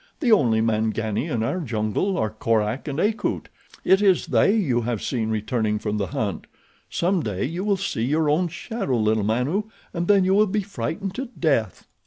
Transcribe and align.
"The 0.19 0.31
only 0.31 0.61
Mangani 0.61 1.27
in 1.29 1.43
our 1.43 1.59
jungle 1.59 2.17
are 2.17 2.31
Korak 2.31 2.87
and 2.87 2.99
Akut. 2.99 3.49
It 3.85 4.01
is 4.01 4.25
they 4.25 4.55
you 4.55 4.81
have 4.81 4.99
seen 4.99 5.29
returning 5.29 5.77
from 5.77 5.97
the 5.99 6.07
hunt. 6.07 6.47
Some 6.89 7.21
day 7.21 7.45
you 7.45 7.63
will 7.63 7.77
see 7.77 8.01
your 8.05 8.27
own 8.27 8.47
shadow, 8.47 8.97
little 8.97 9.21
Manu, 9.21 9.65
and 9.93 10.07
then 10.07 10.25
you 10.25 10.33
will 10.33 10.47
be 10.47 10.63
frightened 10.63 11.13
to 11.13 11.27
death." 11.39 11.85